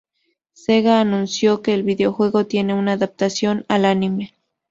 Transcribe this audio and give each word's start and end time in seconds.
Sega 0.53 0.99
anunció 0.99 1.61
que 1.61 1.75
el 1.75 1.83
videojuego 1.83 2.47
tiene 2.47 2.73
una 2.73 2.93
adaptación 2.93 3.65
al 3.67 3.85
anime. 3.85 4.33